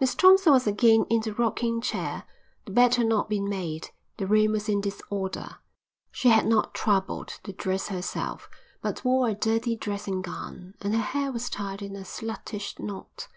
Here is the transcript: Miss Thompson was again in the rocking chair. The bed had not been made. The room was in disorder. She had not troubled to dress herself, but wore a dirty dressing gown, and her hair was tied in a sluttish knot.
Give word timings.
Miss 0.00 0.14
Thompson 0.14 0.54
was 0.54 0.66
again 0.66 1.04
in 1.10 1.20
the 1.20 1.34
rocking 1.34 1.82
chair. 1.82 2.24
The 2.64 2.72
bed 2.72 2.94
had 2.94 3.08
not 3.08 3.28
been 3.28 3.46
made. 3.46 3.90
The 4.16 4.26
room 4.26 4.52
was 4.52 4.70
in 4.70 4.80
disorder. 4.80 5.58
She 6.10 6.30
had 6.30 6.46
not 6.46 6.72
troubled 6.72 7.34
to 7.44 7.52
dress 7.52 7.88
herself, 7.88 8.48
but 8.80 9.04
wore 9.04 9.28
a 9.28 9.34
dirty 9.34 9.76
dressing 9.76 10.22
gown, 10.22 10.76
and 10.80 10.94
her 10.94 11.02
hair 11.02 11.30
was 11.30 11.50
tied 11.50 11.82
in 11.82 11.94
a 11.94 12.06
sluttish 12.06 12.78
knot. 12.78 13.28